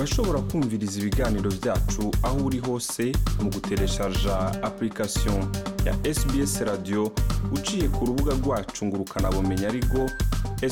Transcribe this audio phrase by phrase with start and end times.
[0.00, 4.36] urashobora kumviriza ibiganiro byacu aho uri hose mu gutereshaja
[4.68, 5.40] application
[5.86, 7.12] ya sbs radio
[7.52, 9.98] uciye ku rubuga rwacu ngo ukanabumenya ariko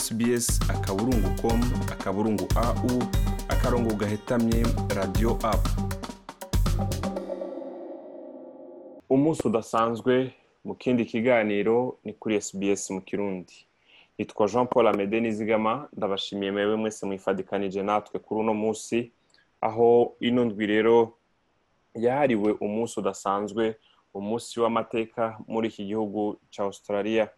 [0.03, 1.61] sbs akaburungu com
[1.93, 2.89] akaburungu au
[3.49, 4.65] akarongo gahetamye
[4.97, 5.71] radio apu
[9.11, 10.33] umunsi udasanzwe
[10.65, 13.55] mu kindi kiganiro ni kuri sbs mu kirundi.
[14.19, 19.13] Nitwa jean paul amede nizigama ndabashimiye mwese mwifadikanije natwe kuri uno munsi.
[19.61, 21.15] Aho ino ndwi rero
[21.95, 23.77] yahariwe umunsi udasanzwe
[24.15, 27.29] umunsi w'amateka muri iki gihugu cya australia.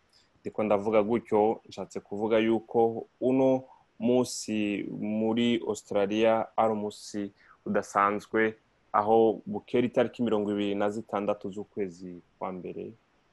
[0.40, 3.64] Ndiko ndavuga gutyo nshatse kuvuga yuko uno
[3.98, 7.32] munsi muri australia ari umunsi
[7.66, 8.54] udasanzwe
[8.92, 12.92] aho bukera itariki mirongo ibiri na zitandatu z'ukwezi kwa mbere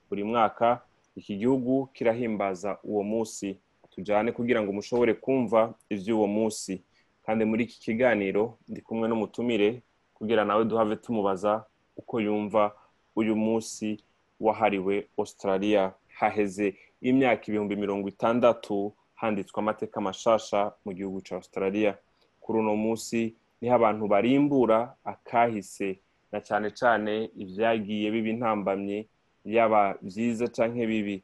[0.09, 0.81] buri mwaka
[1.15, 3.57] iki gihugu kirahimbaza uwo munsi.
[3.89, 6.81] Tujyane kugira ngo mushobore kumva iby'uwo munsi.
[7.27, 9.83] Kandi muri iki kiganiro ndi kumwe n'umutumire
[10.15, 11.65] kugira nawe duhave tumubaza
[11.99, 12.71] uko yumva
[13.15, 13.99] uyu munsi
[14.39, 15.91] wahariwe australia.
[16.19, 21.97] Haheze imyaka ibihumbi mirongo itandatu handitswe amateka mashasha mu gihugu cya australia.
[22.41, 25.99] Kuri uno munsi ni ho abantu barimbura akahise
[26.31, 29.03] na cyane cyane ibyagiye biba intambamyi
[29.45, 31.23] yaba byiza cyangwa bibi.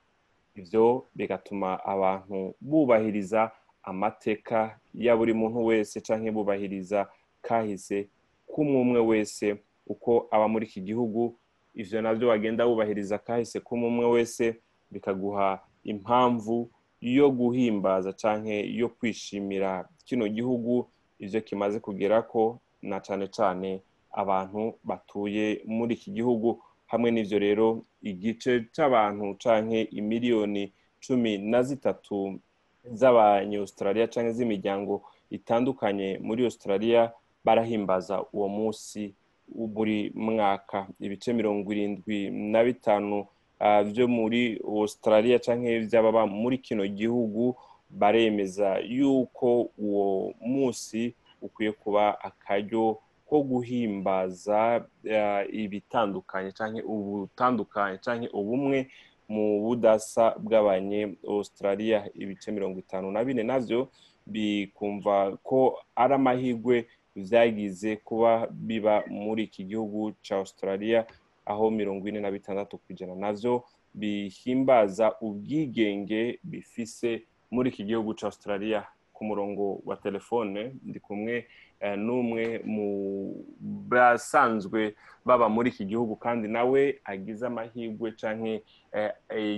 [0.60, 3.52] Ibyo bigatuma abantu bubahiriza
[3.84, 7.08] amateka ya buri muntu wese cyangwa bubahiriza
[7.42, 8.08] kahise
[8.48, 11.36] k'umwe umwe wese uko aba muri iki gihugu.
[11.76, 14.56] Ibyo na byo bagenda bubahiriza kahise k'umwe umwe wese
[14.92, 16.70] bikaguha impamvu
[17.02, 20.88] yo guhimbaza cyangwa yo kwishimira kino gihugu.
[21.20, 26.62] Ibyo kimaze kugera ko na cyane cyane abantu batuye muri iki gihugu.
[26.88, 27.68] Hamwe n'ibyo rero
[28.02, 30.72] igice cy'abantu cyangwa imiliyoni
[31.04, 32.40] cumi na zitatu
[32.92, 37.12] z'abanyaustralia cyangwa z'imiryango itandukanye muri australia
[37.46, 39.14] barahimbaza uwo munsi
[39.48, 40.88] buri mwaka.
[41.00, 43.26] Ibice mirongo irindwi na bitanu
[43.92, 47.56] byo muri australia cyangwa by'ababa muri kino gihugu
[47.90, 52.98] baremeza yuko uwo munsi ukwiye kuba akaryo
[53.30, 54.86] ko guhimbaza
[55.52, 58.88] ibitandukanye cyangwa ubutandukanye cyangwa ubumwe
[59.30, 63.90] mu budasa bw'abanye australia ibice mirongo itanu na bine na byo
[64.28, 66.86] bikumva ko ari amahirwe
[67.16, 71.06] byagize kuba biba muri iki gihugu cya australia
[71.46, 73.64] aho mirongo ine na bitandatu ku ijana na byo
[73.94, 78.82] bihimbaza ubwigenge bifise muri iki gihugu cya australia.
[79.24, 81.46] Murongo wa telefone ndi kumwe
[81.98, 82.88] n'umwe mu
[83.90, 84.96] basanzwe
[85.26, 88.60] baba muri iki gihugu kandi nawe agize amahirwe cyangwa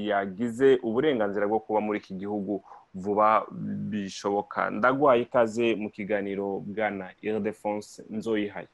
[0.10, 3.46] yagize uburenganzira bwo kuba muri iki gihugu vuba
[3.92, 4.70] bishoboka.
[4.72, 8.68] Ndagwaye ikaze mu kiganiro bwana iridefonse nzoyihaye.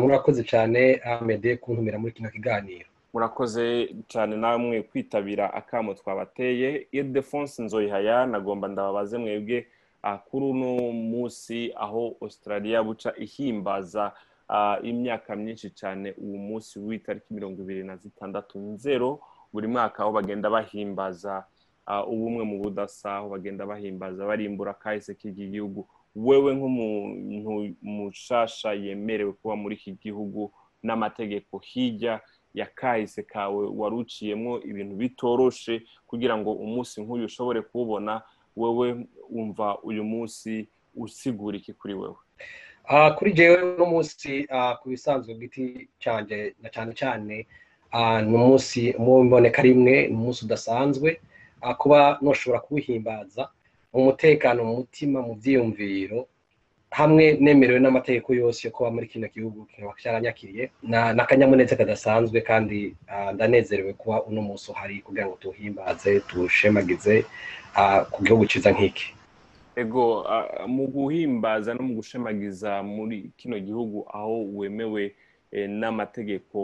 [0.00, 2.88] Murakoze cyane amede kuntumira muri kino kiganiro.
[3.12, 6.86] Murakoze cyane namwe kwitabira akamo twabateye.
[6.92, 9.66] Iridefonse nzoyihaya nagomba ndababaze mwebwe
[10.28, 14.12] kuri uno munsi aho australia buca ihimbaza
[14.82, 19.20] imyaka myinshi cyane uwo munsi w'itariki mirongo ibiri na zitandatu nzero
[19.52, 21.44] buri mwaka aho bagenda bahimbaza
[22.06, 25.88] ubumwe mu budasa aho bagenda bahimbaza barimbura kahise k'iki gihugu.
[26.16, 30.50] Wewe nk'umuntu mushasha yemerewe kuba muri iki gihugu
[30.82, 32.20] n'amategeko hirya
[32.54, 38.22] ya kahise kawe wari uciyemo ibintu bitoroshe kugira ngo umunsi nk'uyu ushobore kuwubona
[38.60, 38.86] wewe
[39.30, 42.20] wumva uyu munsi usigura iki kuri wewe?
[43.16, 44.46] Kuri jewe uno munsi
[44.82, 47.36] ku bisanzwe bw'iti cyane na cyane cyane
[48.26, 51.20] ni umunsi mu mboneka rimwe ni umunsi udasanzwe
[51.78, 53.42] kuba ntushobora kuwuhimbaza
[53.92, 56.26] mu mutekano mu mutima mu byiyumviro
[56.90, 62.94] hamwe nemerewe n'amategeko yose yo kuba muri kino gihugu kikaba cyaranyakiriye ni akanyamuneza kadasanzwe kandi
[63.34, 67.24] ndanezerewe kuba uno munsi uhari kugira ngo tuwuhimbaze tuwushemagize
[68.10, 69.14] ku gihugu cyiza nk'iki.
[69.76, 70.26] Ego
[70.66, 75.14] mu guhimbaza no mu gushemagiza muri kino gihugu aho wemewe
[75.52, 76.58] n'amategeko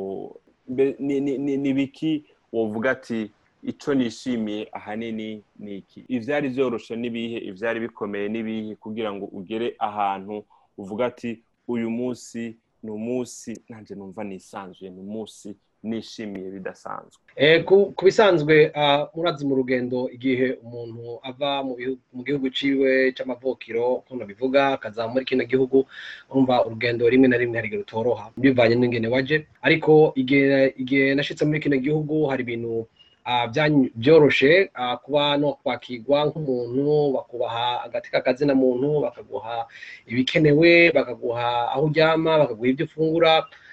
[0.69, 3.31] ni biki wavuga ati
[3.71, 6.01] icyo nishimiye ahanini ni iki?
[6.09, 10.45] Ibyari byoroshe n'ibihe ibyari bikomeye n'ibihe kugira ngo ugere ahantu
[10.79, 11.31] uvuga ati
[11.69, 12.43] uyu munsi
[12.83, 15.49] ni umunsi nanjye numva nisanzuye ni umunsi
[15.83, 17.23] nishimiye bidasanzwe.
[17.97, 18.55] Ku bisanzwe
[19.15, 21.62] murazi mu rugendo igihe umuntu ava
[22.15, 25.87] mu gihugu ciwe cy'amavukiro nk'uko bivuga akaza muri kino gihugu
[26.31, 28.25] urumva urugendo rimwe na rimwe hari igihe rutoroha.
[28.39, 29.47] Bivanye n'ingene waje.
[29.62, 32.87] Ariko igihe nashyitse muri kino gihugu hari ibintu
[33.96, 34.70] byoroshe
[35.05, 39.67] kuba no kwakirwa nk'umuntu bakubaha agati k'akazina muntu bakaguha
[40.06, 43.32] ibikenewe bakaguha aho uryama bakaguha ibyo ufungura.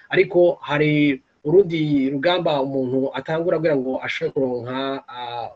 [0.09, 4.79] Ariko hari urundi rugamba umuntu atangura kugira ngo ashobore kuronka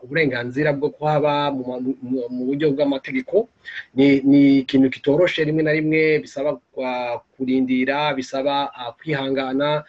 [0.04, 3.48] uburenganzira bwo kuhaba mu buryo bw'amategeko.
[3.94, 6.50] Ni ikintu kitoroshe rimwe na rimwe bisaba
[7.34, 8.54] kurindira bisaba
[9.00, 9.84] kwihangana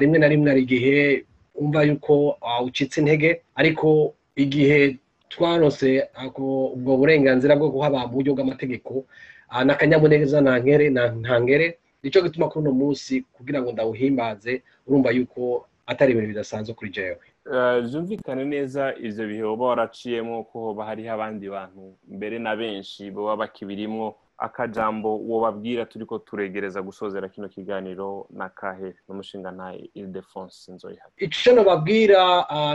[0.00, 1.24] rimwe na rimwe hari igihe
[1.60, 4.96] wumva yuko ucitse intege ariko igihe
[5.28, 6.08] twarose
[6.74, 9.04] ubwo burenganzira bwo kuhaba mu buryo bw'amategeko
[9.66, 11.66] n'akanyamuneza ntangere
[12.02, 16.90] ni cyo gituma kuri uno munsi kugira ngo ndawuhimbaze urumva yuko atari ibintu bidasanzwe kuri
[16.96, 17.18] jewe.
[17.84, 23.36] Byumvikane neza ibyo bihe uba waraciyemo ko hoba hariho abandi bantu mbere na benshi baba
[23.44, 31.06] bakibirimwo akajambo wababwira turi ko turegereza gusozera kino kiganiro na kahe n'umushinga nta iridefonse nzoyiha
[31.18, 32.22] icyo nababwira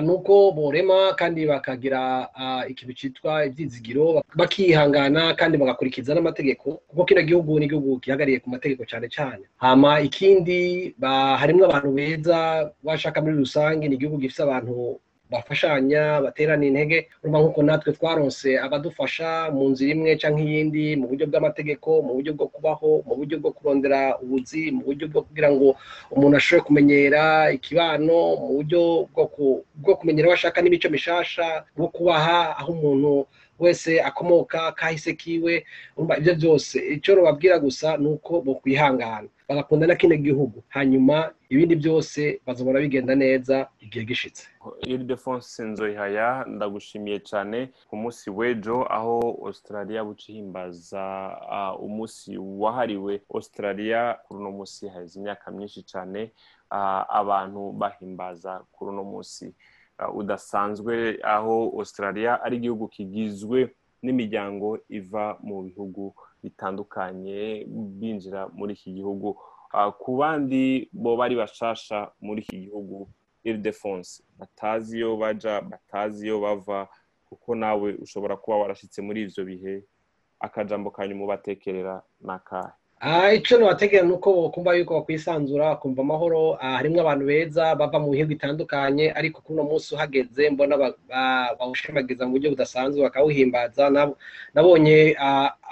[0.01, 2.29] ni uko borema kandi bakagira
[2.69, 8.85] ikintu cyitwa ibyizigiro bakihangana kandi bagakurikiza n'amategeko kuko kino gihugu ni igihugu gihagariye ku mategeko
[8.85, 10.93] cyane cyane hama ikindi
[11.41, 14.99] harimo abantu beza bashaka muri rusange ni igihugu gifite abantu
[15.35, 17.07] bafashanya baterana intege.
[17.21, 22.31] Urumva nk'uko natwe twaronse abadufasha mu nzira imwe cyangwa iyindi mu buryo bw'amategeko mu buryo
[22.37, 25.67] bwo kubaho mu buryo bwo kurondera ubuzi mu buryo bwo kugira ngo
[26.13, 27.23] umuntu ashobore kumenyera
[27.57, 28.81] ikibano mu buryo
[29.83, 33.27] bwo kumenyera aho ashaka n'imico mishasha bwo kubaha aho umuntu
[33.59, 35.65] wese akomoka kahise kiwe
[36.17, 36.79] ibyo byose.
[36.79, 39.27] Icyo bababwira gusa ni uko bokwihangana.
[39.49, 40.63] Bagakunda na kino gihugu.
[40.69, 44.47] Hanyuma ibindi byose bazabona bigenda neza igihe gishitse
[44.81, 49.15] iridefonse nzoyihaya ndagushimiye cyane ku munsi w'ejo aho
[49.45, 51.03] australia buca ihimbaza
[51.79, 54.87] umunsi wahariwe australia kuri uno munsi.
[54.89, 56.31] Haheze imyaka myinshi cyane
[57.19, 59.53] abantu bahimbaza kuri uno munsi.
[60.13, 63.71] Udasanzwe aho australia ari igihugu kigizwe
[64.03, 66.13] n'imiryango iva mu bihugu
[66.43, 67.65] bitandukanye
[67.99, 69.37] binjira muri iki gihugu.
[70.01, 73.07] Ku bandi bo bari bashasha muri iki gihugu
[73.43, 76.87] iridefonse batazi iyo baja batazi iyo bava
[77.27, 79.75] kuko nawe ushobora kuba warashyitse muri ibyo bihe
[80.39, 82.73] akajambo kanyu mubatekerera ni akahe?
[83.37, 86.57] Icyo nabategera ni uko kumva yuko bakwisanzura kumva amahoro.
[86.57, 90.75] Harimo abantu beza bava mu bihugu bitandukanye ariko kuri uno munsi uhageze mbona
[91.59, 93.83] bawushimagiza mu buryo budasanzwe bakawuhimbaza.
[94.53, 95.13] Nabonye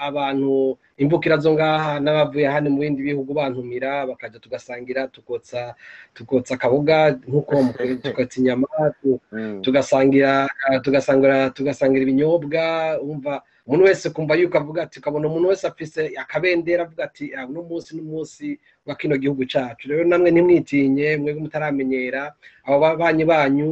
[0.07, 5.73] abantu imbukira zo ngaha n'abavuye hano mu bindi bihugu bantumira bakajya tugasangira tukotsa
[6.13, 7.53] tukotsa akaboga nk'uko
[8.05, 8.69] tukotsa inyama
[9.65, 10.31] tugasangira
[10.85, 12.63] tugasangira tugasangira ibinyobwa
[13.01, 17.61] wumva umuntu wese kumva yuko avuga ati ukabona umuntu wese afise akabendera avuga ati uno
[17.63, 23.69] munsi n'umunsi wa kino gihugu cyacu rero namwe ntimwitinye mwebwe mutaramenyera abo babanyi banyu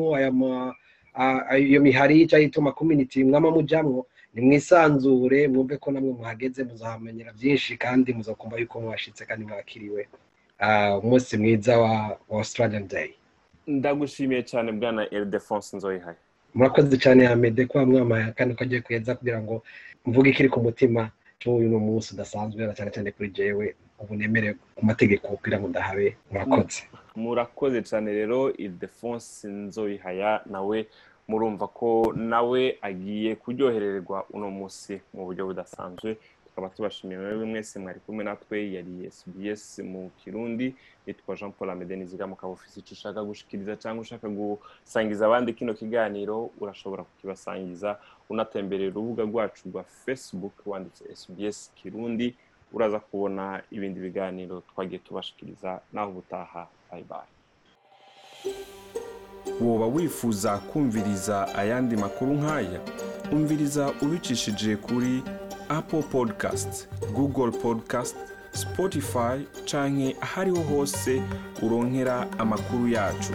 [1.60, 8.14] iyo mihari cyangwa ituma community mwama mujamwo nimwisanzure mwumve ko namwe muhageze muzahamenyera byinshi kandi
[8.16, 10.08] muzakumva yuko mwashitse kandi mwakiriwe.
[11.04, 13.10] Umunsi mwiza wa australian day.
[13.68, 16.18] Ndagushimiye cyane bwana iridefonse nzoyihaye
[16.56, 19.64] murakoze cyane ya mede kuba mwamaye kandi ko agiye kuyenza kugira ngo
[20.06, 24.86] mvuge ikiri ku mutima cy'uyu ni umunsi udasanzwe cyane cyane kuri jewe ubu nemere ku
[24.86, 26.18] mategeko kugira ngo ndahabe.
[26.32, 26.84] Murakoze.
[27.16, 30.78] Murakoze cyane rero iridefonse nzoyihaya nawe
[31.28, 36.18] murumva ko nawe agiye kuryohererwa uno munsi mu buryo budasanzwe.
[36.62, 40.76] Tukaba tubashimiye mwebwe mwese mwari kumwe natwe yari SBS mu kirundi
[41.08, 45.74] nitwa jean paul amede nizigama ukaba ufite icyo ushaka gushikiriza cyangwa ushaka gusangiza abandi kino
[45.74, 47.98] kiganiro urashobora kukibasangiza
[48.30, 52.36] unatemberera urubuga rwacu rwa facebook wanditse SBS kirundi
[52.74, 55.82] uraza kubona ibindi biganiro twagiye tubashikiriza.
[55.94, 57.32] Naho ubutaha bayi bayi
[59.62, 62.80] woba wifuza kumviriza ayandi makuru nk'aya?
[63.32, 65.24] Umviriza ubicishije kuri
[65.78, 68.16] apple podcast google podcast
[68.54, 71.22] spotify canke ahariho hose
[71.62, 73.34] uronkera amakuru yacu.